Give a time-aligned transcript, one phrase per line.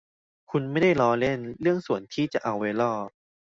[0.51, 2.91] คุณไม่ได้ล้อเล่นเรื่องส่วนที่จะเอาไว้ล่อ